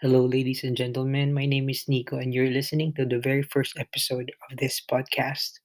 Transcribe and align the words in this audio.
Hello, 0.00 0.24
ladies 0.24 0.64
and 0.64 0.74
gentlemen. 0.78 1.34
My 1.34 1.44
name 1.44 1.68
is 1.68 1.86
Nikko, 1.86 2.16
and 2.16 2.32
you're 2.32 2.48
listening 2.48 2.94
to 2.94 3.04
the 3.04 3.20
very 3.20 3.42
first 3.42 3.78
episode 3.78 4.32
of 4.50 4.56
this 4.56 4.80
podcast. 4.80 5.60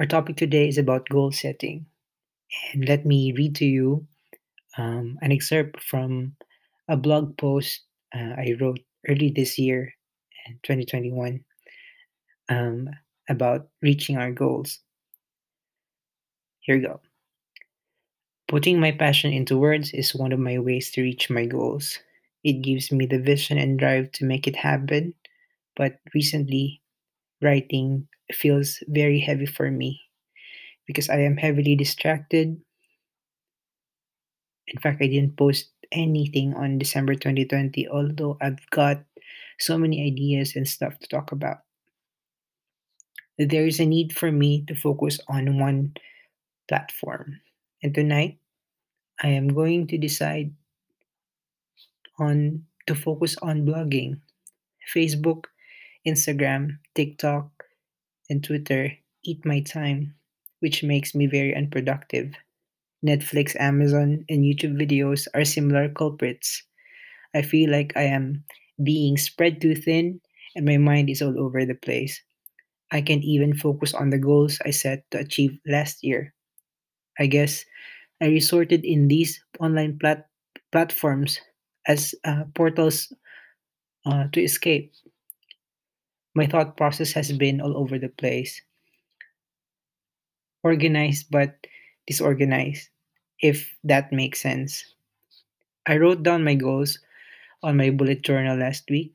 Our 0.00 0.06
topic 0.06 0.36
today 0.36 0.66
is 0.66 0.78
about 0.78 1.08
goal 1.08 1.30
setting. 1.30 1.86
And 2.72 2.88
let 2.88 3.06
me 3.06 3.32
read 3.38 3.54
to 3.62 3.64
you 3.64 4.04
um, 4.76 5.16
an 5.22 5.30
excerpt 5.30 5.80
from 5.84 6.34
a 6.88 6.96
blog 6.96 7.36
post 7.38 7.82
uh, 8.16 8.34
I 8.34 8.56
wrote 8.60 8.80
early 9.08 9.30
this 9.30 9.60
year, 9.60 9.94
in 10.46 10.58
2021, 10.64 11.38
um, 12.48 12.90
about 13.28 13.68
reaching 13.80 14.16
our 14.16 14.32
goals. 14.32 14.80
Here 16.58 16.78
we 16.78 16.82
go. 16.82 17.00
Putting 18.48 18.80
my 18.80 18.90
passion 18.90 19.32
into 19.32 19.56
words 19.56 19.92
is 19.92 20.16
one 20.16 20.32
of 20.32 20.40
my 20.40 20.58
ways 20.58 20.90
to 20.92 21.02
reach 21.02 21.30
my 21.30 21.46
goals. 21.46 22.00
It 22.44 22.62
gives 22.62 22.92
me 22.92 23.06
the 23.06 23.18
vision 23.18 23.58
and 23.58 23.78
drive 23.78 24.12
to 24.12 24.24
make 24.24 24.46
it 24.46 24.56
happen. 24.56 25.14
But 25.76 26.00
recently, 26.14 26.82
writing 27.42 28.08
feels 28.32 28.82
very 28.88 29.20
heavy 29.20 29.46
for 29.46 29.70
me 29.70 30.02
because 30.86 31.10
I 31.10 31.20
am 31.20 31.38
heavily 31.38 31.76
distracted. 31.76 32.62
In 34.66 34.80
fact, 34.80 35.00
I 35.00 35.06
didn't 35.06 35.36
post 35.36 35.70
anything 35.92 36.52
on 36.54 36.76
December 36.78 37.14
2020, 37.14 37.86
although 37.86 38.38
I've 38.40 38.68
got 38.70 39.04
so 39.60 39.78
many 39.78 40.04
ideas 40.04 40.56
and 40.56 40.66
stuff 40.68 40.98
to 40.98 41.06
talk 41.06 41.30
about. 41.30 41.58
There 43.36 43.66
is 43.66 43.78
a 43.78 43.84
need 43.84 44.16
for 44.16 44.32
me 44.32 44.64
to 44.64 44.74
focus 44.74 45.20
on 45.28 45.58
one 45.58 45.92
platform. 46.68 47.40
And 47.82 47.94
tonight, 47.94 48.38
I 49.22 49.28
am 49.28 49.48
going 49.48 49.86
to 49.88 49.98
decide 49.98 50.54
on 52.22 52.66
to 52.86 52.94
focus 52.94 53.36
on 53.42 53.66
blogging. 53.66 54.20
Facebook, 54.94 55.46
Instagram, 56.06 56.78
TikTok, 56.94 57.50
and 58.30 58.44
Twitter 58.44 58.92
eat 59.24 59.44
my 59.46 59.60
time, 59.60 60.14
which 60.60 60.82
makes 60.84 61.14
me 61.14 61.26
very 61.26 61.54
unproductive. 61.54 62.34
Netflix, 63.04 63.56
Amazon, 63.60 64.24
and 64.30 64.44
YouTube 64.44 64.74
videos 64.80 65.28
are 65.34 65.44
similar 65.44 65.88
culprits. 65.90 66.64
I 67.34 67.42
feel 67.42 67.70
like 67.70 67.92
I 67.96 68.04
am 68.04 68.44
being 68.82 69.16
spread 69.18 69.60
too 69.60 69.74
thin 69.76 70.20
and 70.56 70.64
my 70.66 70.78
mind 70.78 71.10
is 71.10 71.22
all 71.22 71.38
over 71.38 71.64
the 71.66 71.74
place. 71.76 72.20
I 72.92 73.02
can't 73.02 73.24
even 73.24 73.54
focus 73.56 73.94
on 73.94 74.10
the 74.10 74.18
goals 74.18 74.60
I 74.64 74.70
set 74.72 75.10
to 75.12 75.18
achieve 75.20 75.58
last 75.66 76.04
year. 76.04 76.34
I 77.18 77.26
guess 77.26 77.64
I 78.20 78.26
resorted 78.28 78.84
in 78.84 79.08
these 79.08 79.42
online 79.60 79.98
plat- 79.98 80.28
platforms 80.72 81.40
as 81.86 82.14
uh, 82.24 82.44
portals 82.54 83.12
uh, 84.06 84.26
to 84.32 84.40
escape. 84.40 84.92
My 86.34 86.46
thought 86.46 86.76
process 86.76 87.12
has 87.12 87.32
been 87.32 87.60
all 87.60 87.76
over 87.76 87.98
the 87.98 88.08
place, 88.08 88.60
organized 90.62 91.26
but 91.30 91.56
disorganized, 92.06 92.88
if 93.40 93.76
that 93.84 94.12
makes 94.12 94.40
sense. 94.40 94.84
I 95.86 95.98
wrote 95.98 96.22
down 96.22 96.44
my 96.44 96.54
goals 96.54 96.98
on 97.62 97.76
my 97.76 97.90
bullet 97.90 98.22
journal 98.22 98.56
last 98.56 98.88
week. 98.88 99.12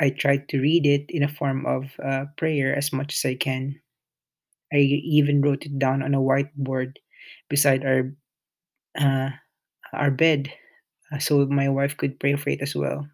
I 0.00 0.10
tried 0.10 0.48
to 0.50 0.60
read 0.60 0.86
it 0.86 1.06
in 1.08 1.22
a 1.22 1.28
form 1.28 1.66
of 1.66 1.90
uh, 2.02 2.26
prayer 2.36 2.74
as 2.74 2.92
much 2.92 3.14
as 3.14 3.24
I 3.24 3.34
can. 3.34 3.80
I 4.72 4.78
even 4.78 5.40
wrote 5.40 5.66
it 5.66 5.78
down 5.78 6.02
on 6.02 6.14
a 6.14 6.20
whiteboard 6.20 6.96
beside 7.48 7.84
our 7.84 8.12
uh, 8.98 9.30
our 9.92 10.10
bed 10.10 10.50
so 11.18 11.46
my 11.46 11.68
wife 11.68 11.96
could 11.96 12.20
pray 12.20 12.36
for 12.36 12.50
it 12.50 12.60
as 12.62 12.74
well. 12.74 13.08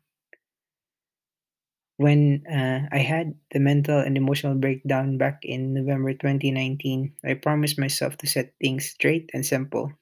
When 1.98 2.44
uh, 2.48 2.88
I 2.90 2.98
had 2.98 3.38
the 3.52 3.60
mental 3.60 4.00
and 4.00 4.16
emotional 4.16 4.56
breakdown 4.56 5.18
back 5.18 5.44
in 5.44 5.72
November 5.72 6.14
2019, 6.14 7.14
I 7.22 7.34
promised 7.34 7.78
myself 7.78 8.16
to 8.18 8.26
set 8.26 8.54
things 8.60 8.86
straight 8.86 9.30
and 9.32 9.46
simple. 9.46 9.92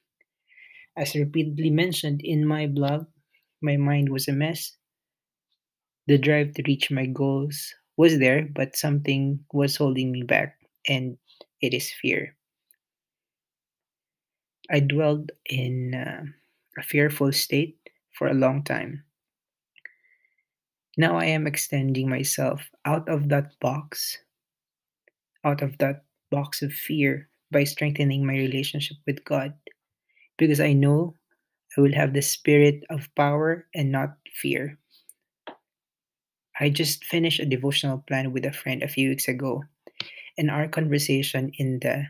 As 0.95 1.15
repeatedly 1.15 1.71
mentioned 1.71 2.21
in 2.23 2.45
my 2.45 2.67
blog, 2.67 3.07
my 3.59 3.75
mind 3.75 4.09
was 4.09 4.27
a 4.27 4.33
mess. 4.33 4.77
The 6.07 6.17
drive 6.17 6.55
to 6.55 6.63
reach 6.67 6.91
my 6.91 7.05
goals 7.05 7.73
was 7.95 8.19
there, 8.19 8.43
but 8.43 8.75
something 8.75 9.45
was 9.53 9.77
holding 9.77 10.11
me 10.11 10.23
back, 10.23 10.59
and 10.89 11.17
it 11.61 11.73
is 11.73 11.89
fear. 11.89 12.35
I 14.67 14.79
dwelled 14.79 15.31
in 15.45 15.93
uh, 15.93 16.25
a 16.79 16.83
fearful 16.83 17.31
state 17.31 17.77
for 18.17 18.27
a 18.27 18.33
long 18.33 18.63
time. 18.63 19.03
Now 20.97 21.17
I 21.17 21.25
am 21.25 21.47
extending 21.47 22.09
myself 22.09 22.61
out 22.85 23.07
of 23.07 23.29
that 23.29 23.59
box, 23.59 24.17
out 25.43 25.61
of 25.61 25.77
that 25.79 26.03
box 26.31 26.61
of 26.61 26.71
fear 26.73 27.29
by 27.51 27.63
strengthening 27.63 28.25
my 28.25 28.33
relationship 28.33 28.97
with 29.05 29.23
God 29.25 29.53
because 30.37 30.59
I 30.59 30.73
know 30.73 31.15
I 31.77 31.81
will 31.81 31.93
have 31.93 32.13
the 32.13 32.21
spirit 32.21 32.83
of 32.89 33.13
power 33.15 33.67
and 33.75 33.91
not 33.91 34.15
fear. 34.33 34.77
I 36.59 36.69
just 36.69 37.05
finished 37.05 37.39
a 37.39 37.45
devotional 37.45 38.03
plan 38.07 38.33
with 38.33 38.45
a 38.45 38.51
friend 38.51 38.83
a 38.83 38.87
few 38.91 39.09
weeks 39.09 39.27
ago, 39.27 39.63
and 40.37 40.51
our 40.51 40.67
conversation 40.67 41.51
in 41.57 41.79
the 41.79 42.03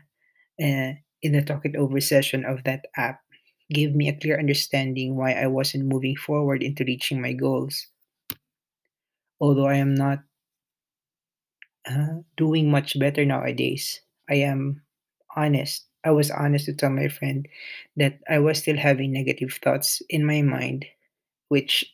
uh, 0.58 0.94
in 1.22 1.32
the 1.32 1.42
talk 1.42 1.64
it 1.64 1.76
over 1.76 2.00
session 2.00 2.44
of 2.44 2.64
that 2.64 2.86
app 2.96 3.20
gave 3.72 3.94
me 3.94 4.08
a 4.08 4.16
clear 4.18 4.38
understanding 4.38 5.16
why 5.16 5.32
I 5.32 5.46
wasn't 5.46 5.86
moving 5.86 6.16
forward 6.16 6.62
into 6.62 6.84
reaching 6.84 7.20
my 7.22 7.32
goals. 7.32 7.86
Although 9.40 9.66
I 9.66 9.74
am 9.74 9.96
not 9.96 10.22
uh, 11.88 12.20
doing 12.36 12.70
much 12.70 12.98
better 12.98 13.24
nowadays, 13.24 14.00
I 14.28 14.36
am 14.36 14.82
honest. 15.36 15.86
I 16.04 16.10
was 16.12 16.30
honest 16.30 16.64
to 16.66 16.72
tell 16.74 16.90
my 16.90 17.08
friend 17.08 17.46
that 17.96 18.20
I 18.28 18.38
was 18.38 18.58
still 18.58 18.76
having 18.76 19.12
negative 19.12 19.58
thoughts 19.62 20.00
in 20.08 20.24
my 20.24 20.40
mind, 20.42 20.86
which 21.48 21.84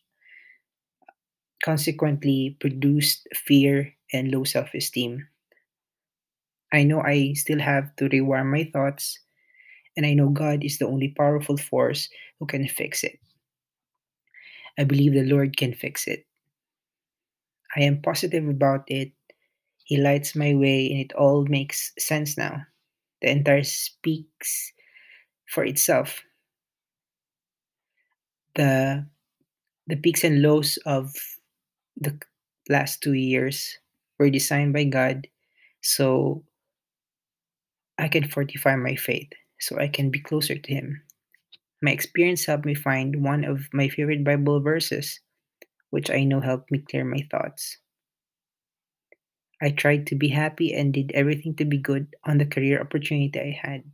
consequently 1.63 2.57
produced 2.61 3.29
fear 3.35 3.93
and 4.11 4.31
low 4.31 4.43
self 4.45 4.73
esteem. 4.73 5.29
I 6.73 6.85
know 6.85 7.01
I 7.01 7.33
still 7.33 7.59
have 7.59 7.97
to 7.97 8.09
rewire 8.09 8.47
my 8.49 8.71
thoughts, 8.73 9.19
and 9.97 10.07
I 10.07 10.15
know 10.15 10.29
God 10.29 10.65
is 10.65 10.79
the 10.79 10.87
only 10.87 11.09
powerful 11.09 11.57
force 11.57 12.09
who 12.39 12.47
can 12.47 12.67
fix 12.69 13.05
it. 13.05 13.19
I 14.79 14.85
believe 14.85 15.15
the 15.15 15.25
Lord 15.25 15.57
can 15.57 15.73
fix 15.75 16.07
it. 16.07 16.27
I 17.77 17.81
am 17.81 18.03
positive 18.03 18.49
about 18.49 18.85
it. 18.89 19.13
He 19.85 19.97
lights 19.99 20.35
my 20.35 20.55
way, 20.55 20.91
and 20.91 21.01
it 21.01 21.13
all 21.15 21.45
makes 21.47 21.93
sense 21.99 22.37
now. 22.37 22.63
The 23.23 23.31
entire 23.31 23.63
speaks 23.63 24.73
for 25.49 25.65
itself. 25.65 26.23
The 28.55 29.07
the 29.87 29.97
peaks 29.97 30.25
and 30.25 30.43
lows 30.43 30.79
of 30.87 31.15
the 31.97 32.19
last 32.69 33.03
two 33.03 33.15
years 33.15 33.79
were 34.19 34.31
designed 34.31 34.73
by 34.73 34.85
God 34.85 35.29
so 35.83 36.45
I 37.99 38.09
can 38.09 38.29
fortify 38.29 38.77
my 38.77 38.97
faith, 38.97 39.33
so 39.61 39.79
I 39.79 39.89
can 39.89 40.11
be 40.11 40.21
closer 40.21 40.57
to 40.57 40.75
Him. 40.75 41.03
My 41.83 41.93
experience 41.93 42.47
helped 42.47 42.67
me 42.67 42.75
find 42.75 43.23
one 43.25 43.45
of 43.45 43.69
my 43.73 43.89
favorite 43.89 44.25
Bible 44.25 44.61
verses, 44.61 45.21
which 45.91 46.11
I 46.11 46.25
know 46.25 46.41
helped 46.41 46.71
me 46.73 46.79
clear 46.81 47.05
my 47.05 47.27
thoughts. 47.31 47.79
I 49.61 49.71
tried 49.71 50.07
to 50.09 50.15
be 50.15 50.29
happy 50.29 50.73
and 50.73 50.95
did 50.95 51.13
everything 51.13 51.55
to 51.57 51.65
be 51.67 51.77
good 51.79 52.15
on 52.25 52.39
the 52.39 52.47
career 52.47 52.81
opportunity 52.81 53.39
I 53.39 53.51
had. 53.51 53.85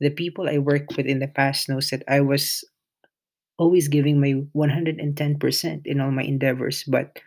The 0.00 0.10
people 0.10 0.48
I 0.48 0.58
worked 0.58 0.96
with 0.96 1.06
in 1.06 1.18
the 1.20 1.28
past 1.28 1.68
knows 1.68 1.90
that 1.90 2.04
I 2.08 2.20
was 2.20 2.64
always 3.58 3.88
giving 3.88 4.20
my 4.20 4.34
110% 4.54 5.86
in 5.86 6.00
all 6.00 6.10
my 6.10 6.22
endeavors, 6.22 6.84
but 6.84 7.20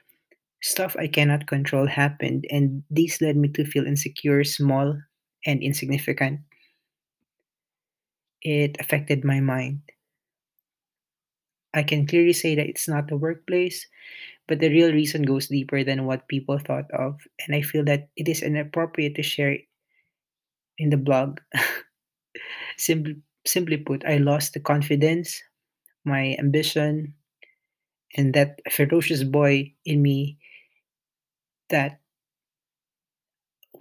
stuff 0.61 0.95
I 0.99 1.07
cannot 1.07 1.47
control 1.47 1.87
happened, 1.87 2.47
and 2.51 2.83
this 2.89 3.21
led 3.21 3.37
me 3.37 3.49
to 3.49 3.65
feel 3.65 3.87
insecure, 3.87 4.43
small, 4.43 4.99
and 5.45 5.63
insignificant. 5.63 6.41
It 8.41 8.75
affected 8.81 9.23
my 9.23 9.39
mind. 9.39 9.83
I 11.73 11.81
can 11.81 12.05
clearly 12.05 12.33
say 12.33 12.53
that 12.53 12.67
it's 12.69 12.87
not 12.87 13.07
the 13.07 13.17
workplace, 13.17 13.87
but 14.47 14.59
the 14.59 14.69
real 14.69 14.93
reason 14.93 15.23
goes 15.23 15.47
deeper 15.47 15.83
than 15.83 16.05
what 16.05 16.27
people 16.27 16.59
thought 16.59 16.91
of, 16.91 17.21
and 17.45 17.55
I 17.55 17.61
feel 17.61 17.85
that 17.85 18.09
it 18.15 18.27
is 18.29 18.43
inappropriate 18.43 19.15
to 19.15 19.23
share 19.23 19.51
it 19.53 19.67
in 20.77 20.89
the 20.89 20.97
blog. 20.97 21.39
simply, 22.77 23.17
simply 23.45 23.77
put, 23.77 24.03
I 24.05 24.17
lost 24.17 24.53
the 24.53 24.59
confidence, 24.59 25.41
my 26.05 26.35
ambition, 26.39 27.15
and 28.15 28.33
that 28.35 28.59
ferocious 28.71 29.23
boy 29.23 29.73
in 29.85 30.01
me 30.01 30.37
that 31.69 31.99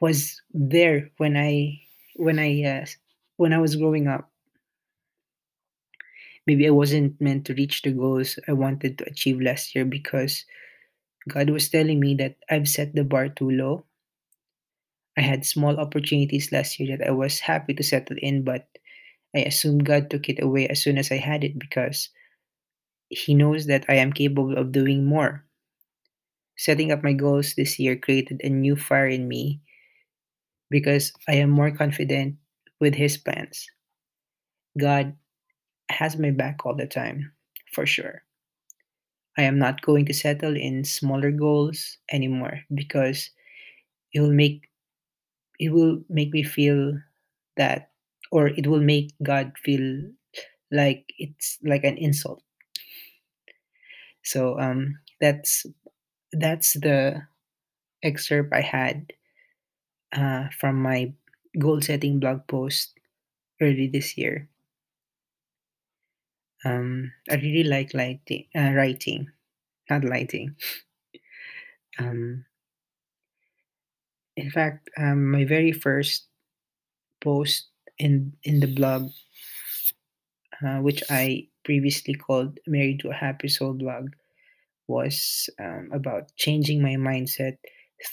was 0.01 0.41
there 0.53 1.11
when 1.19 1.37
I 1.37 1.81
when 2.17 2.39
I 2.39 2.63
uh, 2.65 2.87
when 3.37 3.53
I 3.53 3.59
was 3.59 3.77
growing 3.77 4.09
up. 4.09 4.31
Maybe 6.49 6.67
I 6.67 6.73
wasn't 6.73 7.21
meant 7.21 7.45
to 7.45 7.55
reach 7.55 7.83
the 7.85 7.93
goals 7.93 8.41
I 8.49 8.56
wanted 8.56 8.97
to 8.99 9.05
achieve 9.05 9.39
last 9.39 9.77
year 9.77 9.85
because 9.85 10.49
God 11.29 11.50
was 11.50 11.69
telling 11.69 12.00
me 12.00 12.17
that 12.17 12.41
I've 12.49 12.73
set 12.73 12.97
the 12.97 13.05
bar 13.05 13.29
too 13.29 13.53
low. 13.53 13.85
I 15.19 15.21
had 15.21 15.45
small 15.45 15.77
opportunities 15.77 16.50
last 16.50 16.81
year 16.81 16.97
that 16.97 17.06
I 17.06 17.11
was 17.12 17.45
happy 17.45 17.75
to 17.75 17.83
settle 17.85 18.17
in, 18.23 18.45
but 18.49 18.65
I 19.37 19.41
assumed 19.45 19.85
God 19.85 20.09
took 20.09 20.31
it 20.31 20.41
away 20.43 20.67
as 20.69 20.81
soon 20.81 20.97
as 20.97 21.12
I 21.12 21.21
had 21.21 21.45
it 21.45 21.59
because 21.59 22.09
He 23.11 23.35
knows 23.35 23.67
that 23.67 23.85
I 23.87 24.00
am 24.00 24.17
capable 24.17 24.56
of 24.56 24.73
doing 24.73 25.05
more. 25.05 25.45
Setting 26.56 26.93
up 26.93 27.05
my 27.05 27.12
goals 27.12 27.55
this 27.55 27.79
year 27.79 27.95
created 27.95 28.41
a 28.43 28.49
new 28.49 28.75
fire 28.75 29.09
in 29.09 29.29
me 29.29 29.61
because 30.71 31.12
I 31.29 31.35
am 31.45 31.50
more 31.50 31.71
confident 31.71 32.37
with 32.81 32.95
His 32.95 33.19
plans. 33.19 33.69
God 34.79 35.12
has 35.90 36.17
my 36.19 36.31
back 36.31 36.64
all 36.67 36.75
the 36.75 36.87
time, 36.87 37.32
for 37.73 37.87
sure. 37.87 38.25
I 39.38 39.43
am 39.44 39.58
not 39.58 39.81
going 39.81 40.05
to 40.05 40.12
settle 40.12 40.55
in 40.55 40.85
smaller 40.85 41.31
goals 41.31 41.96
anymore 42.12 42.61
because 42.75 43.31
it 44.12 44.20
will 44.20 44.32
make 44.32 44.70
it 45.61 45.70
will 45.70 46.05
make 46.08 46.32
me 46.32 46.43
feel 46.43 47.00
that 47.56 47.93
or 48.32 48.49
it 48.49 48.67
will 48.67 48.81
make 48.82 49.14
God 49.23 49.58
feel 49.58 50.11
like 50.73 51.12
it's 51.19 51.58
like 51.64 51.85
an 51.85 51.99
insult. 51.99 52.43
So 54.23 54.58
um 54.61 54.99
that's 55.20 55.67
that's 56.32 56.75
the 56.75 57.23
excerpt 58.02 58.52
I 58.55 58.62
had 58.62 59.12
uh, 60.12 60.49
from 60.50 60.76
my 60.82 61.12
goal 61.58 61.81
setting 61.81 62.20
blog 62.20 62.46
post 62.46 62.99
early 63.61 63.88
this 63.88 64.19
year. 64.19 64.49
Um, 66.65 67.13
I 67.31 67.35
really 67.37 67.65
like 67.65 67.95
lighting, 67.95 68.47
uh, 68.57 68.73
writing, 68.75 69.29
not 69.91 70.05
lighting. 70.05 70.57
Um, 71.99 72.45
in 74.37 74.51
fact, 74.51 74.89
um, 74.97 75.31
my 75.31 75.45
very 75.45 75.73
first 75.73 76.29
post 77.23 77.69
in 77.99 78.35
in 78.45 78.61
the 78.61 78.69
blog, 78.69 79.11
uh, 80.65 80.79
which 80.79 81.03
I 81.11 81.49
previously 81.65 82.15
called 82.15 82.59
"Married 82.67 83.01
to 83.01 83.11
a 83.11 83.15
Happy 83.15 83.49
Soul" 83.49 83.75
blog, 83.75 84.11
was 84.89 85.51
um, 85.61 85.91
about 85.93 86.35
changing 86.37 86.83
my 86.83 86.97
mindset 86.97 87.59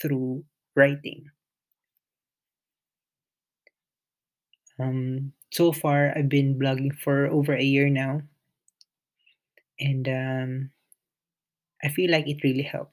through 0.00 0.44
writing. 0.76 1.26
Um, 4.78 5.32
so 5.52 5.70
far, 5.72 6.16
I've 6.16 6.28
been 6.30 6.58
blogging 6.58 6.96
for 6.98 7.26
over 7.26 7.54
a 7.54 7.62
year 7.62 7.88
now, 7.90 8.22
and 9.80 10.08
um, 10.08 10.70
I 11.82 11.88
feel 11.88 12.10
like 12.10 12.28
it 12.28 12.44
really 12.44 12.60
helped. 12.64 12.92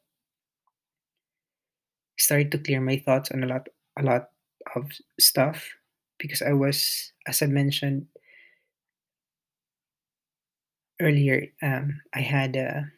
Started 2.18 2.52
to 2.52 2.58
clear 2.58 2.82
my 2.82 2.98
thoughts 2.98 3.30
on 3.32 3.44
a 3.44 3.48
lot, 3.48 3.70
a 3.98 4.02
lot 4.04 4.32
of 4.76 4.92
stuff 5.20 5.70
because 6.18 6.42
I 6.42 6.54
was, 6.54 7.12
as 7.28 7.42
I 7.42 7.48
mentioned 7.48 8.08
earlier, 11.02 11.48
um, 11.62 12.02
I 12.14 12.22
had 12.22 12.56
a, 12.56 12.92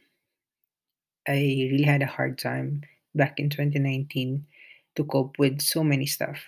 I 1.27 1.33
really 1.71 1.83
had 1.83 2.01
a 2.01 2.07
hard 2.07 2.39
time 2.39 2.81
back 3.13 3.39
in 3.39 3.51
2019 3.51 4.47
to 4.95 5.03
cope 5.03 5.37
with 5.37 5.61
so 5.61 5.83
many 5.83 6.07
stuff. 6.07 6.43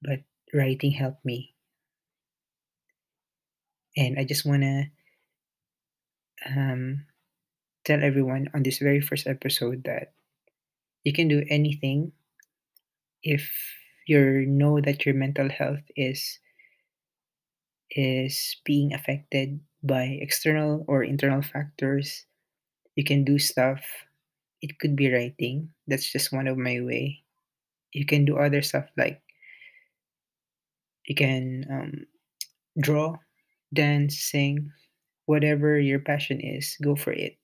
But 0.00 0.22
writing 0.54 0.92
helped 0.92 1.22
me. 1.26 1.54
And 3.96 4.18
I 4.18 4.24
just 4.24 4.44
want 4.44 4.62
to 4.62 4.86
um, 6.44 7.06
tell 7.84 8.02
everyone 8.02 8.48
on 8.54 8.62
this 8.62 8.78
very 8.78 9.00
first 9.00 9.26
episode 9.26 9.84
that 9.84 10.12
you 11.04 11.12
can 11.12 11.28
do 11.28 11.44
anything 11.48 12.12
if 13.22 13.48
you 14.06 14.46
know 14.46 14.80
that 14.80 15.04
your 15.06 15.14
mental 15.14 15.48
health 15.48 15.82
is 15.96 16.38
is 17.90 18.56
being 18.64 18.92
affected 18.92 19.60
by 19.82 20.18
external 20.20 20.84
or 20.88 21.02
internal 21.02 21.42
factors. 21.42 22.26
You 22.96 23.04
can 23.04 23.24
do 23.24 23.38
stuff. 23.38 23.84
It 24.62 24.78
could 24.78 24.96
be 24.96 25.12
writing. 25.12 25.70
That's 25.86 26.10
just 26.10 26.32
one 26.32 26.48
of 26.48 26.58
my 26.58 26.80
way. 26.80 27.22
You 27.92 28.06
can 28.06 28.24
do 28.24 28.36
other 28.38 28.62
stuff 28.62 28.86
like 28.96 29.22
you 31.06 31.14
can 31.14 31.64
um, 31.70 32.06
draw 32.80 33.16
dance 33.74 34.18
sing 34.18 34.70
whatever 35.26 35.78
your 35.78 36.00
passion 36.00 36.40
is 36.40 36.76
go 36.82 36.96
for 36.96 37.12
it. 37.12 37.38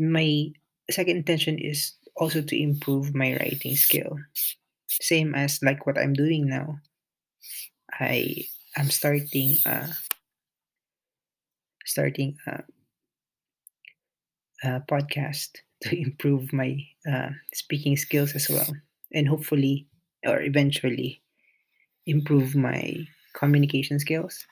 My 0.00 0.52
second 0.90 1.16
intention 1.18 1.56
is 1.60 1.94
also 2.16 2.42
to 2.42 2.60
improve 2.60 3.14
my 3.14 3.34
writing 3.36 3.76
skill. 3.76 4.18
Same 4.88 5.34
as 5.34 5.62
like 5.62 5.86
what 5.86 5.98
i'm 5.98 6.12
doing 6.14 6.48
now. 6.48 6.80
I 7.92 8.46
am 8.76 8.90
starting 8.90 9.56
uh 9.66 9.92
starting 11.84 12.36
a, 12.46 12.62
a 14.64 14.80
podcast 14.80 15.58
to 15.82 15.96
improve 16.06 16.52
my 16.52 16.76
uh, 17.10 17.30
speaking 17.54 17.96
skills 17.96 18.34
as 18.34 18.48
well. 18.48 18.68
And 19.12 19.28
hopefully 19.28 19.88
or 20.24 20.40
eventually 20.42 21.22
improve 22.06 22.54
my 22.56 22.96
communication 23.34 23.98
skills 24.00 24.46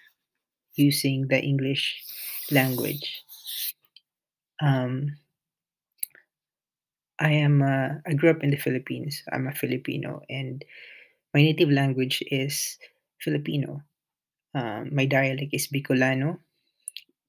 using 0.79 1.29
the 1.29 1.41
english 1.43 2.05
language 2.51 3.23
um, 4.63 5.17
I 7.21 7.31
am 7.33 7.63
uh, 7.63 7.99
I 8.07 8.15
grew 8.15 8.31
up 8.31 8.43
in 8.43 8.51
the 8.51 8.57
Philippines. 8.57 9.23
I'm 9.33 9.47
a 9.47 9.53
Filipino, 9.55 10.23
and 10.29 10.65
my 11.35 11.43
native 11.43 11.71
language 11.71 12.23
is 12.31 12.79
Filipino. 13.21 13.83
Um, 14.55 14.95
my 14.95 15.07
dialect 15.07 15.55
is 15.55 15.69
Bicolano, 15.69 16.41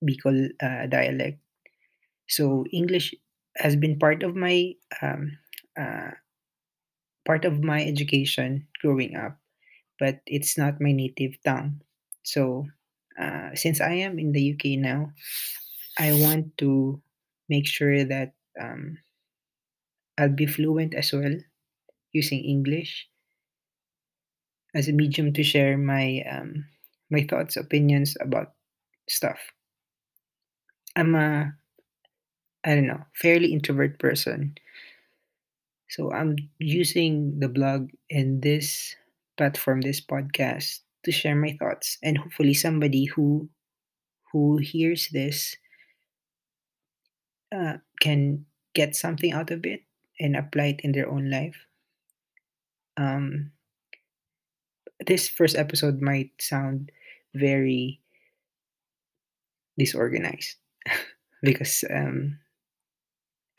Bicol 0.03 0.51
uh, 0.61 0.87
dialect. 0.87 1.39
So 2.27 2.65
English 2.73 3.15
has 3.57 3.75
been 3.77 3.99
part 3.99 4.23
of 4.23 4.35
my 4.35 4.75
um, 5.01 5.37
uh, 5.79 6.11
part 7.25 7.45
of 7.45 7.63
my 7.63 7.83
education 7.83 8.67
growing 8.81 9.15
up, 9.15 9.39
but 9.99 10.21
it's 10.27 10.57
not 10.57 10.81
my 10.81 10.91
native 10.91 11.41
tongue. 11.43 11.81
So 12.23 12.67
uh, 13.19 13.53
since 13.53 13.81
I 13.81 13.93
am 14.07 14.17
in 14.17 14.31
the 14.31 14.53
UK 14.53 14.79
now, 14.79 15.11
I 15.97 16.13
want 16.13 16.57
to 16.59 17.01
make 17.49 17.67
sure 17.67 18.05
that 18.05 18.33
um, 18.59 18.97
I'll 20.17 20.29
be 20.29 20.45
fluent 20.45 20.95
as 20.95 21.11
well 21.11 21.35
using 22.13 22.43
English 22.43 23.07
as 24.73 24.87
a 24.87 24.93
medium 24.93 25.33
to 25.33 25.43
share 25.43 25.77
my 25.77 26.23
um, 26.29 26.65
my 27.09 27.25
thoughts, 27.29 27.57
opinions 27.57 28.15
about 28.21 28.53
stuff. 29.09 29.39
I'm 30.95 31.15
a 31.15 31.53
I 32.63 32.75
don't 32.75 32.87
know 32.87 33.03
fairly 33.15 33.51
introvert 33.51 33.99
person, 33.99 34.55
so 35.89 36.11
I'm 36.11 36.35
using 36.59 37.39
the 37.39 37.49
blog 37.49 37.89
and 38.11 38.41
this 38.41 38.95
platform, 39.37 39.81
this 39.81 40.01
podcast, 40.01 40.81
to 41.09 41.17
share 41.17 41.35
my 41.35 41.57
thoughts, 41.59 41.97
and 42.03 42.17
hopefully 42.19 42.53
somebody 42.53 43.05
who 43.05 43.49
who 44.31 44.57
hears 44.57 45.09
this 45.09 45.57
uh, 47.51 47.77
can 48.01 48.45
get 48.73 48.95
something 48.95 49.31
out 49.31 49.51
of 49.51 49.65
it 49.65 49.81
and 50.19 50.35
apply 50.35 50.67
it 50.67 50.81
in 50.81 50.91
their 50.91 51.09
own 51.09 51.29
life. 51.29 51.65
Um, 52.97 53.51
this 55.05 55.27
first 55.29 55.55
episode 55.57 56.01
might 56.01 56.31
sound 56.39 56.91
very 57.33 58.01
disorganized 59.77 60.55
because 61.43 61.83
um, 61.89 62.39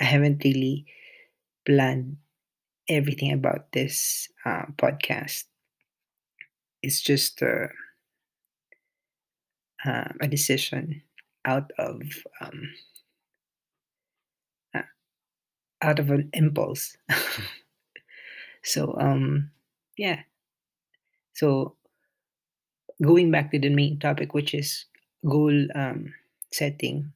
I 0.01 0.05
haven't 0.05 0.43
really 0.45 0.87
planned 1.67 2.19
everything 2.89 3.33
about 3.33 3.73
this 3.73 4.29
uh, 4.47 4.67
podcast. 4.79 5.45
It's 6.83 7.01
just 7.01 7.43
uh, 7.43 7.69
a 9.85 10.29
decision 10.29 11.03
out 11.45 11.71
of 11.79 12.03
um, 12.41 12.71
uh, 14.75 14.83
out 15.83 15.99
of 15.99 16.11
an 16.11 16.31
impulse. 16.33 16.97
so 18.63 18.95
um, 18.99 19.51
yeah. 19.97 20.23
So 21.35 21.77
going 23.03 23.31
back 23.31 23.51
to 23.51 23.59
the 23.59 23.69
main 23.69 23.99
topic, 23.99 24.33
which 24.33 24.55
is 24.55 24.87
goal 25.29 25.67
um, 25.75 26.15
setting. 26.53 27.13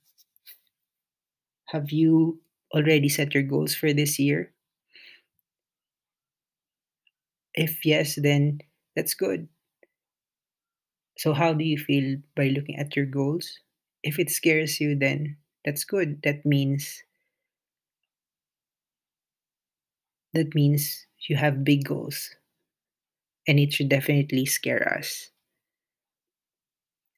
Have 1.73 1.93
you 1.93 2.41
already 2.75 3.11
set 3.11 3.35
your 3.35 3.43
goals 3.43 3.75
for 3.75 3.93
this 3.93 4.19
year? 4.19 4.55
If 7.55 7.85
yes, 7.85 8.15
then 8.15 8.61
that's 8.95 9.15
good. 9.15 9.49
So, 11.17 11.33
how 11.33 11.55
do 11.55 11.65
you 11.65 11.77
feel 11.77 12.23
by 12.37 12.49
looking 12.49 12.77
at 12.77 12.95
your 12.95 13.07
goals? 13.07 13.59
If 14.05 14.21
it 14.21 14.31
scares 14.31 14.81
you, 14.81 14.95
then 14.95 15.39
that's 15.65 15.83
good. 15.85 16.23
That 16.23 16.47
means 16.47 17.03
that 20.35 20.55
means 20.55 21.07
you 21.29 21.37
have 21.37 21.65
big 21.65 21.85
goals, 21.87 22.37
and 23.47 23.59
it 23.59 23.73
should 23.73 23.89
definitely 23.89 24.45
scare 24.45 24.87
us. 24.99 25.31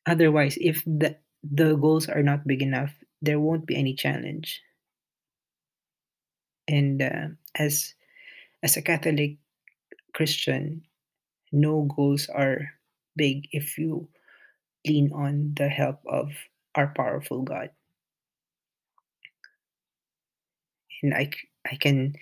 Otherwise, 0.06 0.56
if 0.60 0.82
the 0.84 1.16
the 1.44 1.76
goals 1.76 2.08
are 2.08 2.22
not 2.22 2.46
big 2.46 2.60
enough, 2.62 3.04
there 3.22 3.38
won't 3.38 3.66
be 3.66 3.76
any 3.76 3.94
challenge. 3.94 4.62
And 6.68 7.02
uh, 7.02 7.28
as 7.56 7.94
as 8.62 8.76
a 8.76 8.82
Catholic 8.82 9.38
Christian, 10.14 10.86
no 11.52 11.84
goals 11.84 12.28
are 12.28 12.75
big 13.16 13.48
if 13.52 13.78
you 13.78 14.08
lean 14.86 15.12
on 15.12 15.54
the 15.56 15.68
help 15.68 16.00
of 16.06 16.32
our 16.74 16.88
powerful 16.96 17.42
God. 17.42 17.70
And 21.02 21.14
I, 21.14 21.30
I 21.70 21.76
can 21.76 22.14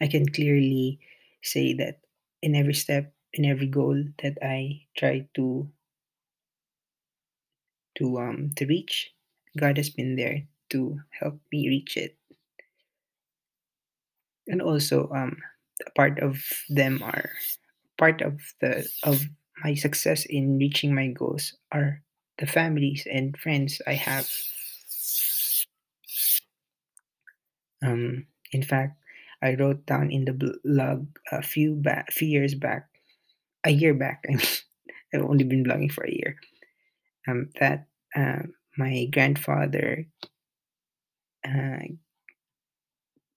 I 0.00 0.06
can 0.08 0.28
clearly 0.28 1.00
say 1.42 1.74
that 1.74 2.00
in 2.42 2.54
every 2.54 2.74
step, 2.74 3.12
in 3.32 3.44
every 3.44 3.66
goal 3.68 4.04
that 4.22 4.38
I 4.42 4.86
try 4.96 5.28
to 5.34 5.70
to 7.98 8.18
um 8.18 8.50
to 8.56 8.66
reach, 8.66 9.12
God 9.58 9.76
has 9.76 9.90
been 9.90 10.16
there 10.16 10.42
to 10.70 11.00
help 11.10 11.40
me 11.52 11.68
reach 11.68 11.96
it. 11.96 12.16
And 14.46 14.62
also 14.62 15.08
um 15.14 15.36
a 15.86 15.90
part 15.92 16.18
of 16.20 16.42
them 16.68 17.02
are 17.02 17.30
part 17.98 18.22
of 18.22 18.40
the 18.60 18.88
of 19.02 19.22
my 19.66 19.74
success 19.74 20.22
in 20.30 20.62
reaching 20.62 20.94
my 20.94 21.10
goals 21.10 21.58
are 21.74 21.98
the 22.38 22.46
families 22.46 23.02
and 23.10 23.34
friends 23.34 23.82
I 23.82 23.98
have. 23.98 24.30
Um, 27.82 28.30
in 28.52 28.62
fact, 28.62 28.94
I 29.42 29.58
wrote 29.58 29.84
down 29.84 30.14
in 30.14 30.24
the 30.24 30.38
blog 30.38 31.10
a 31.32 31.42
few 31.42 31.74
back, 31.74 32.12
few 32.12 32.28
years 32.28 32.54
back, 32.54 32.86
a 33.66 33.74
year 33.74 33.92
back. 33.92 34.22
I 34.30 34.34
mean, 34.38 34.46
I've 35.12 35.26
only 35.26 35.42
been 35.42 35.66
blogging 35.66 35.90
for 35.90 36.06
a 36.06 36.14
year. 36.14 36.38
Um, 37.26 37.50
that 37.58 37.90
uh, 38.14 38.46
my 38.78 39.10
grandfather 39.10 40.06
uh, 41.42 41.90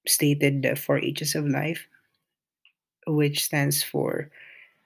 stated 0.05 0.62
the 0.62 0.75
four 0.75 1.01
H's 1.01 1.33
of 1.33 1.50
life, 1.50 1.89
which 3.07 3.41
stands 3.41 3.81
for 3.81 4.29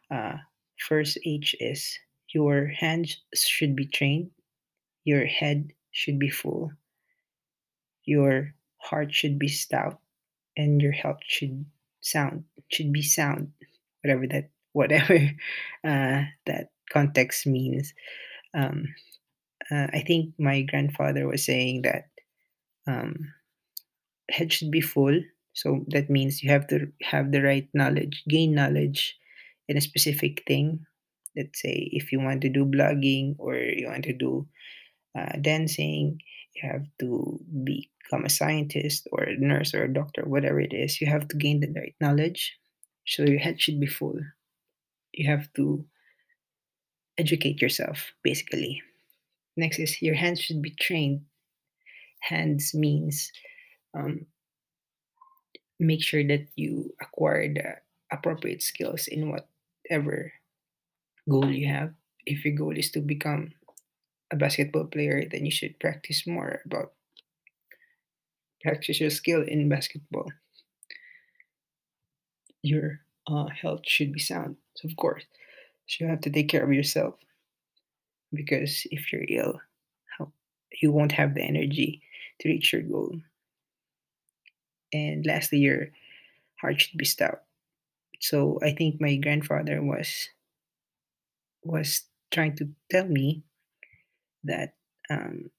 uh, 0.07 0.39
first 0.87 1.17
H 1.25 1.55
is 1.59 1.99
your 2.33 2.67
hands 2.67 3.17
should 3.33 3.75
be 3.75 3.85
trained, 3.85 4.31
your 5.05 5.25
head 5.25 5.71
should 5.91 6.19
be 6.19 6.29
full, 6.29 6.71
your 8.05 8.53
heart 8.77 9.13
should 9.13 9.39
be 9.39 9.47
stout, 9.47 9.99
and 10.57 10.81
your 10.81 10.91
health 10.91 11.21
should 11.25 11.65
sound 12.01 12.43
should 12.69 12.91
be 12.91 13.01
sound 13.01 13.51
whatever 14.03 14.27
that 14.27 14.49
whatever 14.73 15.15
uh, 15.83 16.23
that 16.45 16.71
context 16.91 17.45
means. 17.47 17.93
Um, 18.53 18.93
uh, 19.71 19.87
i 19.93 20.01
think 20.05 20.33
my 20.37 20.61
grandfather 20.61 21.27
was 21.27 21.45
saying 21.45 21.81
that 21.83 22.09
um, 22.87 23.33
head 24.29 24.51
should 24.51 24.71
be 24.71 24.81
full 24.81 25.19
so 25.53 25.85
that 25.89 26.09
means 26.09 26.43
you 26.43 26.49
have 26.49 26.67
to 26.67 26.91
have 27.01 27.31
the 27.31 27.41
right 27.41 27.69
knowledge 27.73 28.23
gain 28.27 28.53
knowledge 28.53 29.17
in 29.67 29.77
a 29.77 29.81
specific 29.81 30.43
thing 30.47 30.85
let's 31.35 31.61
say 31.61 31.89
if 31.91 32.11
you 32.11 32.19
want 32.19 32.41
to 32.41 32.49
do 32.49 32.65
blogging 32.65 33.35
or 33.37 33.55
you 33.55 33.87
want 33.87 34.03
to 34.03 34.13
do 34.13 34.47
uh, 35.17 35.37
dancing 35.41 36.19
you 36.55 36.69
have 36.69 36.85
to 36.99 37.39
become 37.63 38.25
a 38.25 38.29
scientist 38.29 39.07
or 39.11 39.23
a 39.23 39.37
nurse 39.37 39.73
or 39.73 39.83
a 39.83 39.93
doctor 39.93 40.23
whatever 40.25 40.59
it 40.59 40.73
is 40.73 41.01
you 41.01 41.07
have 41.07 41.27
to 41.27 41.37
gain 41.37 41.59
the 41.59 41.71
right 41.75 41.95
knowledge. 41.99 42.57
So 43.05 43.23
your 43.23 43.39
head 43.39 43.59
should 43.59 43.79
be 43.79 43.87
full. 43.87 44.19
You 45.11 45.29
have 45.29 45.51
to 45.53 45.85
educate 47.17 47.61
yourself 47.61 48.13
basically. 48.23 48.81
Next 49.57 49.79
is 49.79 50.01
your 50.01 50.15
hands 50.15 50.39
should 50.39 50.61
be 50.61 50.71
trained. 50.79 51.21
Hands 52.21 52.73
means 52.73 53.31
um, 53.93 54.25
make 55.79 56.01
sure 56.01 56.25
that 56.25 56.47
you 56.55 56.93
acquire 57.01 57.53
the 57.53 57.75
appropriate 58.11 58.63
skills 58.63 59.07
in 59.07 59.29
whatever 59.83 60.33
goal 61.29 61.49
you 61.49 61.67
have 61.67 61.93
if 62.25 62.45
your 62.45 62.55
goal 62.55 62.77
is 62.77 62.91
to 62.91 62.99
become 62.99 63.51
a 64.31 64.35
basketball 64.35 64.85
player 64.85 65.23
then 65.29 65.45
you 65.45 65.51
should 65.51 65.79
practice 65.79 66.25
more 66.25 66.61
about 66.65 66.93
practice 68.61 68.99
your 68.99 69.09
skill 69.09 69.43
in 69.43 69.67
basketball. 69.67 70.31
Your 72.61 73.01
uh, 73.27 73.47
health 73.47 73.81
should 73.85 74.13
be 74.13 74.19
sound 74.19 74.55
so 74.75 74.87
of 74.87 74.95
course. 74.95 75.23
So 75.87 76.05
you 76.05 76.09
have 76.09 76.21
to 76.21 76.29
take 76.29 76.49
care 76.49 76.63
of 76.63 76.71
yourself 76.71 77.15
because 78.33 78.87
if 78.89 79.11
you're 79.11 79.25
ill 79.27 79.59
you 80.81 80.91
won't 80.91 81.11
have 81.11 81.35
the 81.35 81.41
energy 81.41 82.01
to 82.39 82.49
reach 82.49 82.73
your 82.73 82.81
goal. 82.81 83.15
And 84.91 85.25
lastly 85.25 85.59
your 85.59 85.89
heart 86.59 86.81
should 86.81 86.97
be 86.97 87.05
stout 87.05 87.43
so 88.23 88.57
i 88.63 88.71
think 88.71 89.01
my 89.01 89.15
grandfather 89.17 89.77
was 89.83 90.29
was 91.63 92.03
trying 92.31 92.55
to 92.57 92.69
tell 92.91 93.07
me 93.07 93.43
that 94.43 94.75
um, 95.09 95.49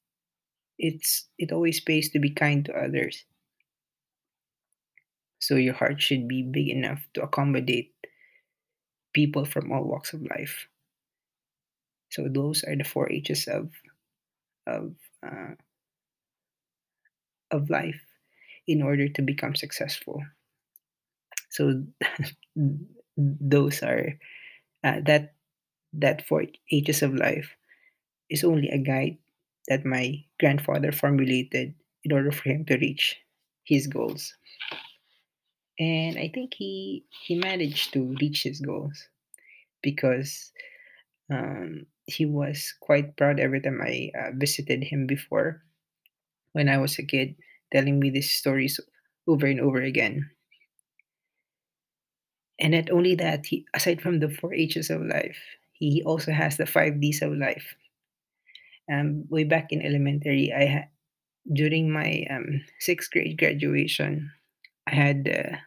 it's 0.79 1.29
it 1.39 1.53
always 1.53 1.81
pays 1.81 2.11
to 2.11 2.19
be 2.19 2.31
kind 2.31 2.65
to 2.67 2.73
others. 2.73 3.25
So 5.39 5.57
your 5.57 5.75
heart 5.75 6.01
should 6.01 6.27
be 6.27 6.43
big 6.43 6.69
enough 6.69 7.01
to 7.15 7.23
accommodate 7.23 7.93
people 9.13 9.45
from 9.45 9.73
all 9.73 9.85
walks 9.85 10.13
of 10.13 10.23
life. 10.23 10.67
So 12.11 12.29
those 12.29 12.65
are 12.65 12.77
the 12.77 12.85
four 12.85 13.11
h's 13.11 13.47
of 13.49 13.71
of 14.67 14.95
uh, 15.23 15.55
of 17.51 17.71
life 17.71 18.01
in 18.67 18.83
order 18.83 19.09
to 19.09 19.23
become 19.23 19.55
successful 19.55 20.23
so 21.55 21.85
those 23.17 23.83
are 23.83 24.15
uh, 24.85 25.01
that 25.07 25.35
that 25.93 26.27
four 26.29 26.45
ages 26.73 27.03
of 27.03 27.15
life 27.15 27.57
is 28.31 28.45
only 28.45 28.69
a 28.71 28.79
guide 28.79 29.19
that 29.69 29.85
my 29.87 30.25
grandfather 30.41 30.93
formulated 30.93 31.75
in 32.05 32.13
order 32.13 32.33
for 32.33 32.51
him 32.51 32.65
to 32.67 32.77
reach 32.79 33.19
his 33.65 33.87
goals. 33.89 34.35
And 35.79 36.19
i 36.19 36.27
think 36.29 36.55
he 36.55 37.05
he 37.27 37.35
managed 37.37 37.93
to 37.93 38.15
reach 38.21 38.43
his 38.43 38.61
goals 38.61 39.09
because 39.83 40.53
um, 41.31 41.87
he 42.07 42.27
was 42.27 42.75
quite 42.81 43.17
proud 43.17 43.41
every 43.41 43.61
time 43.63 43.81
i 43.83 44.11
uh, 44.19 44.33
visited 44.35 44.85
him 44.85 45.07
before 45.07 45.63
when 46.53 46.69
i 46.71 46.79
was 46.79 46.99
a 46.99 47.05
kid 47.05 47.37
telling 47.73 47.99
me 48.01 48.11
these 48.11 48.33
stories 48.35 48.81
over 49.29 49.47
and 49.47 49.61
over 49.61 49.83
again 49.83 50.31
and 52.65 52.73
not 52.73 52.89
only 52.91 53.15
that 53.15 53.45
he 53.45 53.67
aside 53.75 54.01
from 54.01 54.19
the 54.21 54.31
four 54.33 54.55
h's 54.55 54.89
of 54.89 55.05
life 55.05 55.37
he 55.73 56.03
also 56.05 56.33
has 56.33 56.57
the 56.57 56.67
five 56.67 57.01
d's 57.01 57.21
of 57.21 57.33
life. 57.37 57.77
Um, 58.91 59.25
way 59.29 59.45
back 59.45 59.73
in 59.73 59.85
elementary 59.85 60.53
i 60.53 60.65
had 60.65 60.89
during 61.53 61.93
my 61.93 62.25
um, 62.31 62.65
sixth 62.81 63.13
grade 63.13 63.39
graduation 63.39 64.33
i 64.89 64.95
had 64.95 65.25
the 65.25 65.59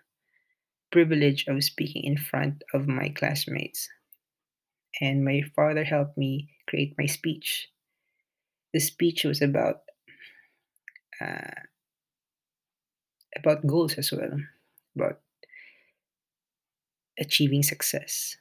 privilege 0.92 1.46
of 1.48 1.64
speaking 1.64 2.04
in 2.04 2.18
front 2.18 2.64
of 2.74 2.88
my 2.88 3.10
classmates. 3.10 3.90
And 5.02 5.24
my 5.24 5.44
father 5.56 5.84
helped 5.84 6.18
me 6.18 6.50
create 6.68 6.96
my 6.98 7.06
speech. 7.06 7.70
The 8.74 8.80
speech 8.80 9.24
was 9.24 9.42
about 9.42 9.82
uh, 11.22 11.62
about 13.36 13.66
goals 13.68 13.96
as 13.96 14.12
well 14.12 14.40
about 14.96 15.20
achieving 17.20 17.64
success 17.64 18.38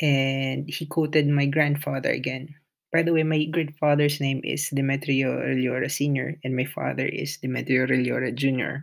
and 0.00 0.68
he 0.68 0.86
quoted 0.86 1.28
my 1.28 1.46
grandfather 1.46 2.10
again. 2.10 2.54
By 2.92 3.02
the 3.02 3.12
way, 3.12 3.22
my 3.22 3.44
grandfather's 3.44 4.20
name 4.20 4.40
is 4.42 4.68
Demetrio 4.70 5.38
Rellora 5.38 5.90
Sr. 5.90 6.40
and 6.42 6.56
my 6.56 6.64
father 6.64 7.06
is 7.06 7.38
Demetrio 7.38 7.86
Rellora 7.86 8.34
Jr. 8.34 8.82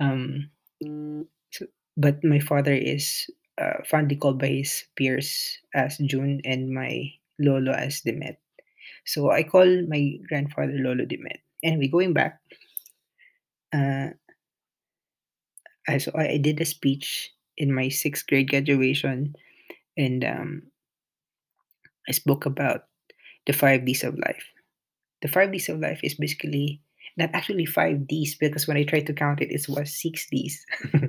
Um, 0.00 0.50
so, 1.50 1.66
but 1.96 2.24
my 2.24 2.40
father 2.40 2.72
is 2.72 3.28
uh, 3.60 3.84
fondly 3.84 4.16
called 4.16 4.38
by 4.38 4.64
his 4.64 4.84
peers 4.96 5.58
as 5.74 5.98
June 5.98 6.40
and 6.44 6.72
my 6.72 7.12
Lolo 7.38 7.72
as 7.72 8.00
Demet. 8.00 8.36
So 9.04 9.30
I 9.30 9.42
call 9.42 9.66
my 9.86 10.16
grandfather 10.28 10.72
Lolo 10.74 11.04
Demet. 11.04 11.44
Anyway, 11.62 11.88
going 11.88 12.14
back, 12.14 12.40
uh, 13.74 14.16
I, 15.88 15.98
so 15.98 16.12
I, 16.14 16.38
did 16.38 16.60
a 16.60 16.64
speech 16.64 17.32
in 17.56 17.74
my 17.74 17.88
sixth 17.88 18.26
grade 18.26 18.50
graduation 18.50 19.34
and 19.96 20.24
um, 20.24 20.62
I 22.08 22.12
spoke 22.12 22.46
about 22.46 22.82
the 23.46 23.52
five 23.52 23.84
D's 23.84 24.04
of 24.04 24.18
life. 24.18 24.44
The 25.22 25.28
five 25.28 25.52
D's 25.52 25.68
of 25.68 25.80
life 25.80 26.00
is 26.02 26.14
basically 26.14 26.80
not 27.16 27.30
actually 27.32 27.66
five 27.66 28.06
D's 28.06 28.36
because 28.36 28.66
when 28.66 28.76
I 28.76 28.84
tried 28.84 29.06
to 29.06 29.12
count 29.12 29.40
it, 29.40 29.50
it 29.50 29.66
was 29.68 30.00
six 30.00 30.26
D's. 30.30 30.64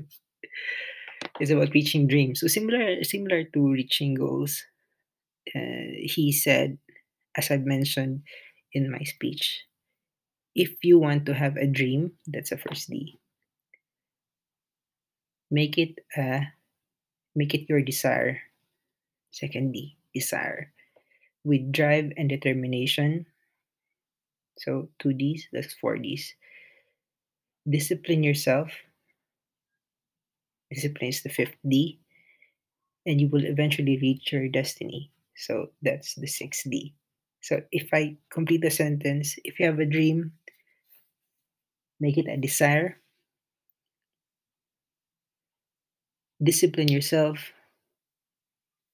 it's 1.40 1.52
about 1.52 1.74
reaching 1.74 2.08
dreams. 2.08 2.40
So 2.42 2.48
similar, 2.48 3.04
similar 3.04 3.44
to 3.44 3.72
reaching 3.72 4.16
goals. 4.16 4.64
Uh, 5.56 5.94
he 6.02 6.32
said, 6.32 6.78
as 7.38 7.52
I've 7.52 7.66
mentioned 7.66 8.24
in 8.74 8.92
my 8.92 9.04
speech, 9.04 9.62
if 10.56 10.84
you 10.84 11.00
want 11.00 11.26
to 11.26 11.34
have 11.34 11.58
a 11.58 11.68
dream, 11.68 12.14
that's 12.28 12.52
a 12.52 12.58
first 12.58 12.90
D. 12.90 13.20
Make 15.54 15.78
it 15.78 16.02
a 16.18 16.50
make 17.38 17.54
it 17.54 17.70
your 17.70 17.86
desire. 17.86 18.42
Second 19.30 19.70
D, 19.70 19.94
desire. 20.10 20.74
With 21.46 21.70
drive 21.70 22.10
and 22.18 22.26
determination. 22.26 23.30
So 24.58 24.90
two 24.98 25.14
Ds, 25.14 25.46
that's 25.54 25.78
four 25.78 26.02
Ds. 26.02 26.34
Discipline 27.70 28.24
yourself. 28.26 28.74
Discipline 30.74 31.14
is 31.14 31.22
the 31.22 31.30
fifth 31.30 31.62
D. 31.62 32.02
And 33.06 33.22
you 33.22 33.30
will 33.30 33.46
eventually 33.46 34.02
reach 34.02 34.34
your 34.34 34.50
destiny. 34.50 35.12
So 35.38 35.70
that's 35.84 36.16
the 36.16 36.26
sixth 36.26 36.66
D. 36.66 36.96
So 37.42 37.62
if 37.72 37.94
I 37.94 38.18
complete 38.32 38.66
the 38.66 38.72
sentence, 38.74 39.38
if 39.46 39.60
you 39.60 39.68
have 39.68 39.78
a 39.78 39.86
dream, 39.86 40.34
make 42.00 42.18
it 42.18 42.26
a 42.26 42.38
desire. 42.38 43.03
Discipline 46.44 46.90
yourself 46.90 47.54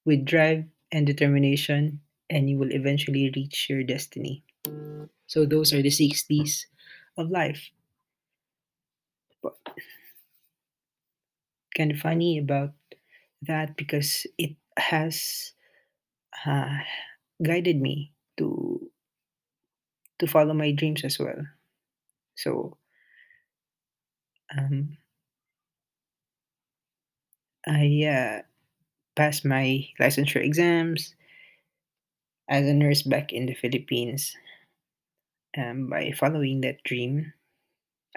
with 0.04 0.24
drive 0.24 0.64
and 0.92 1.06
determination, 1.06 2.00
and 2.28 2.48
you 2.50 2.58
will 2.58 2.72
eventually 2.72 3.30
reach 3.34 3.68
your 3.70 3.82
destiny. 3.82 4.44
So 5.26 5.46
those 5.46 5.72
are 5.72 5.82
the 5.82 5.90
six 5.90 6.24
D's 6.24 6.66
of 7.18 7.30
life. 7.30 7.70
But 9.42 9.56
kind 11.76 11.90
of 11.90 11.98
funny 11.98 12.38
about 12.38 12.72
that 13.42 13.76
because 13.76 14.26
it 14.38 14.56
has 14.76 15.52
uh, 16.46 16.78
guided 17.42 17.80
me 17.80 18.12
to 18.38 18.90
to 20.20 20.26
follow 20.26 20.54
my 20.54 20.70
dreams 20.72 21.04
as 21.04 21.18
well. 21.18 21.46
So 22.36 22.78
um, 24.56 24.96
I 27.66 28.04
uh, 28.04 28.42
passed 29.16 29.44
my 29.44 29.88
licensure 30.00 30.44
exams 30.44 31.14
as 32.50 32.66
a 32.66 32.74
nurse 32.74 33.00
back 33.02 33.32
in 33.32 33.46
the 33.46 33.54
Philippines 33.54 34.36
um, 35.56 35.88
by 35.88 36.12
following 36.12 36.60
that 36.62 36.82
dream, 36.84 37.32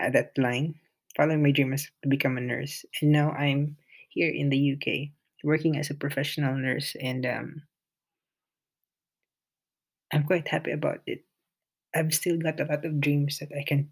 uh, 0.01 0.09
that 0.12 0.38
line, 0.38 0.75
following 1.15 1.43
my 1.43 1.51
dream 1.51 1.73
as 1.73 1.89
to 2.03 2.09
become 2.09 2.38
a 2.38 2.41
nurse. 2.41 2.85
And 3.01 3.12
now 3.12 3.31
I'm 3.31 3.77
here 4.09 4.31
in 4.31 4.50
the 4.50 4.57
UK 4.57 5.13
working 5.43 5.77
as 5.77 5.89
a 5.89 5.95
professional 5.95 6.55
nurse, 6.55 6.95
and 7.01 7.25
um, 7.25 7.63
I'm 10.13 10.23
quite 10.23 10.47
happy 10.47 10.71
about 10.71 11.01
it. 11.05 11.25
I've 11.95 12.13
still 12.13 12.38
got 12.38 12.59
a 12.59 12.65
lot 12.65 12.85
of 12.85 13.01
dreams 13.01 13.39
that 13.39 13.51
I 13.57 13.63
can 13.63 13.91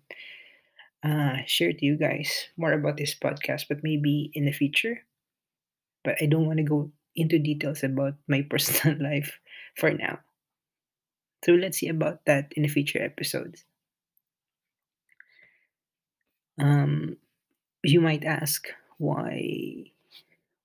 uh, 1.04 1.38
share 1.46 1.74
to 1.74 1.86
you 1.86 1.96
guys 1.96 2.48
more 2.58 2.74
about 2.74 2.98
this 2.98 3.16
podcast, 3.16 3.66
but 3.70 3.84
maybe 3.84 4.32
in 4.34 4.46
the 4.46 4.52
future. 4.52 5.04
But 6.04 6.18
I 6.22 6.26
don't 6.26 6.46
want 6.48 6.58
to 6.58 6.64
go 6.64 6.92
into 7.16 7.40
details 7.40 7.84
about 7.84 8.16
my 8.28 8.42
personal 8.50 8.98
life 9.02 9.40
for 9.78 9.92
now. 9.92 10.20
So 11.46 11.54
let's 11.54 11.80
see 11.80 11.88
about 11.90 12.26
that 12.26 12.54
in 12.56 12.64
the 12.64 12.70
future 12.70 13.02
episodes. 13.02 13.66
Um, 16.60 17.18
you 17.84 18.02
might 18.02 18.24
ask 18.24 18.68
why 18.98 19.86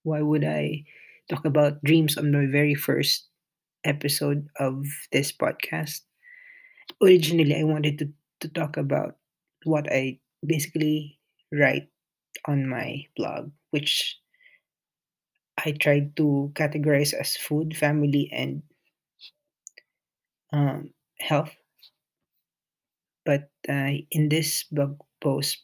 why 0.03 0.21
would 0.23 0.45
I 0.45 0.85
talk 1.29 1.45
about 1.45 1.83
dreams 1.83 2.17
on 2.17 2.31
the 2.31 2.47
very 2.47 2.75
first 2.75 3.27
episode 3.85 4.49
of 4.61 4.87
this 5.11 5.33
podcast? 5.33 6.03
Originally, 7.03 7.57
I 7.59 7.65
wanted 7.65 7.99
to, 7.99 8.13
to 8.41 8.49
talk 8.49 8.77
about 8.77 9.17
what 9.65 9.91
I 9.91 10.21
basically 10.47 11.19
write 11.53 11.89
on 12.47 12.69
my 12.69 13.07
blog, 13.17 13.51
which 13.71 14.19
I 15.67 15.73
tried 15.73 16.17
to 16.17 16.51
categorize 16.55 17.13
as 17.13 17.37
food, 17.37 17.77
family, 17.77 18.31
and 18.33 18.63
um, 20.53 20.93
health. 21.19 21.55
But 23.27 23.51
uh, 23.69 23.93
in 24.11 24.31
this 24.31 24.63
blog 24.65 24.99
post, 25.21 25.63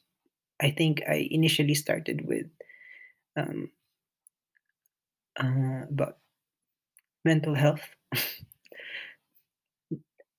I 0.61 0.71
think 0.73 1.03
I 1.09 1.29
initially 1.31 1.75
started 1.75 2.27
with 2.27 2.47
um, 3.37 3.73
uh, 5.37 5.85
about 5.91 6.19
mental 7.25 7.55
health. 7.55 7.89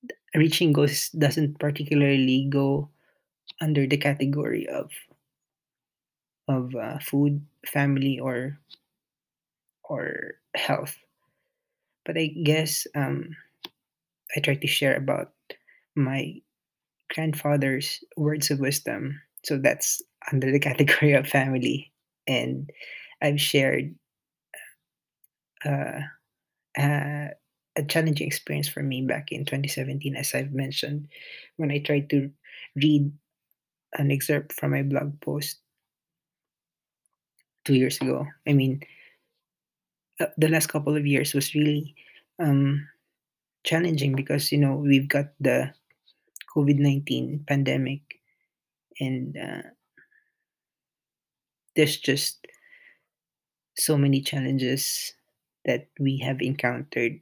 Reaching 0.35 0.73
goals 0.73 1.09
doesn't 1.09 1.57
particularly 1.59 2.45
go 2.49 2.89
under 3.61 3.87
the 3.87 3.97
category 3.97 4.67
of 4.67 4.91
of 6.47 6.73
uh, 6.75 6.99
food, 6.99 7.45
family, 7.65 8.19
or 8.19 8.57
or 9.83 10.35
health. 10.55 10.95
But 12.05 12.17
I 12.17 12.27
guess 12.43 12.85
um, 12.95 13.35
I 14.35 14.39
try 14.39 14.55
to 14.55 14.67
share 14.67 14.95
about 14.95 15.31
my 15.95 16.41
grandfather's 17.13 18.03
words 18.17 18.51
of 18.51 18.59
wisdom. 18.59 19.21
So 19.43 19.57
that's 19.57 20.01
under 20.31 20.51
the 20.51 20.59
category 20.67 21.13
of 21.13 21.27
family. 21.27 21.91
And 22.27 22.69
I've 23.21 23.39
shared 23.41 23.95
uh, 25.65 26.01
uh, 26.77 27.27
a 27.75 27.83
challenging 27.87 28.27
experience 28.27 28.69
for 28.69 28.83
me 28.83 29.01
back 29.01 29.31
in 29.31 29.45
2017, 29.45 30.15
as 30.15 30.33
I've 30.33 30.53
mentioned, 30.53 31.07
when 31.57 31.71
I 31.71 31.79
tried 31.79 32.09
to 32.11 32.29
read 32.75 33.11
an 33.93 34.11
excerpt 34.11 34.53
from 34.53 34.71
my 34.71 34.83
blog 34.83 35.19
post 35.21 35.59
two 37.65 37.75
years 37.75 37.99
ago. 38.01 38.27
I 38.47 38.53
mean, 38.53 38.81
uh, 40.19 40.27
the 40.37 40.49
last 40.49 40.67
couple 40.67 40.95
of 40.95 41.05
years 41.05 41.33
was 41.33 41.55
really 41.55 41.95
um, 42.39 42.87
challenging 43.63 44.15
because 44.15 44.51
you 44.51 44.57
know 44.57 44.75
we've 44.75 45.07
got 45.09 45.33
the 45.39 45.73
COVID 46.55 46.77
nineteen 46.77 47.43
pandemic, 47.47 48.01
and 48.99 49.37
uh, 49.37 49.69
there's 51.75 51.97
just 51.97 52.45
so 53.75 53.97
many 53.97 54.21
challenges 54.21 55.13
that 55.65 55.87
we 55.99 56.17
have 56.19 56.41
encountered 56.41 57.19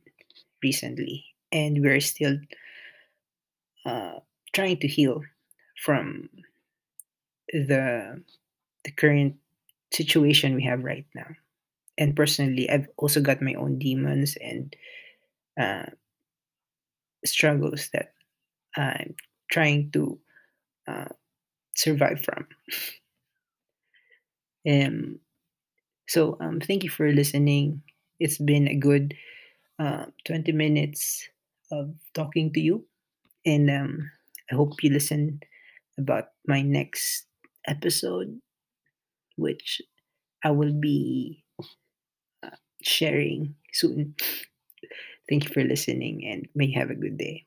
recently, 0.64 1.26
and 1.52 1.82
we're 1.82 2.02
still 2.02 2.38
uh, 3.86 4.20
trying 4.54 4.78
to 4.78 4.88
heal 4.88 5.22
from 5.84 6.30
the 7.54 8.22
the 8.84 8.92
current 8.92 9.36
situation 9.94 10.56
we 10.56 10.64
have 10.64 10.84
right 10.84 11.06
now. 11.16 11.28
And 11.98 12.16
personally, 12.16 12.70
I've 12.70 12.88
also 12.98 13.22
got 13.22 13.42
my 13.42 13.54
own 13.54 13.80
demons 13.80 14.38
and 14.42 14.76
uh, 15.60 15.88
struggles 17.26 17.90
that 17.94 18.14
I'm 18.78 19.16
trying 19.52 19.92
to 19.94 20.20
uh, 20.88 21.08
survive 21.76 22.24
from. 22.24 22.48
um, 24.70 25.20
so 26.10 26.38
um, 26.42 26.60
thank 26.62 26.84
you 26.84 26.90
for 26.90 27.12
listening. 27.12 27.84
It's 28.20 28.38
been 28.38 28.68
a 28.68 28.76
good 28.78 29.16
uh, 29.80 30.08
20 30.26 30.52
minutes 30.52 31.28
of 31.72 31.96
talking 32.14 32.54
to 32.54 32.62
you, 32.62 32.86
and 33.46 33.70
um, 33.72 34.12
I 34.52 34.56
hope 34.56 34.84
you 34.84 34.92
listen 34.92 35.42
about 36.00 36.30
my 36.48 36.62
next 36.62 37.28
episode, 37.68 38.40
which 39.38 39.82
I 40.44 40.52
will 40.52 40.74
be 40.74 41.41
sharing 42.84 43.56
soon. 43.74 44.16
Thank 45.30 45.46
you 45.46 45.50
for 45.50 45.64
listening 45.64 46.26
and 46.26 46.48
may 46.56 46.72
have 46.72 46.90
a 46.90 46.96
good 46.96 47.18
day. 47.18 47.46